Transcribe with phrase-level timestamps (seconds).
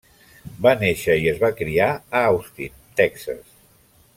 [0.65, 3.45] Va néixer i es va criar a Austin, Texas.